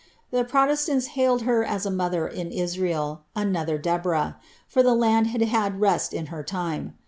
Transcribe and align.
The 0.31 0.43
pro 0.43 0.61
testanis 0.65 1.09
haded 1.09 1.41
her 1.43 1.63
as 1.63 1.85
a 1.85 1.91
mother 1.91 2.27
in 2.27 2.51
Israel— 2.51 3.21
another 3.45 3.77
Deborah; 3.77 4.39
for 4.67 4.81
the 4.81 4.95
land 4.95 5.27
had 5.27 5.43
had 5.43 5.79
rest 5.79 6.11
in 6.11 6.25
her 6.33 6.41
time. 6.41 6.95